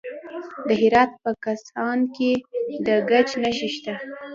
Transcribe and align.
د 0.67 0.69
هرات 0.81 1.11
په 1.23 1.31
کهسان 1.43 1.99
کې 2.15 2.31
د 2.85 2.87
ګچ 3.09 3.29
نښې 3.41 3.69
شته. 3.75 3.93